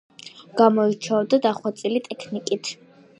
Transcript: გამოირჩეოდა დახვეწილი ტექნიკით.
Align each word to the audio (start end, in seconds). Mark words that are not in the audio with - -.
გამოირჩეოდა 0.61 1.39
დახვეწილი 1.43 2.01
ტექნიკით. 2.09 2.73